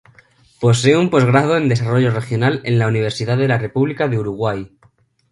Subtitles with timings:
[0.59, 4.75] Posee un posgrado en Desarrollo Regional en la Universidad de la República de Uruguay.